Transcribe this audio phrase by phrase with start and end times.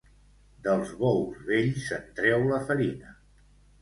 [0.67, 3.15] Dels bous vells se'n treu la farina.